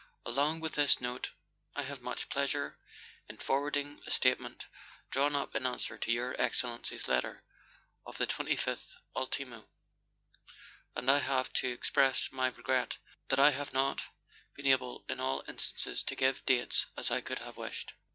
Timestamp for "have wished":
17.37-17.93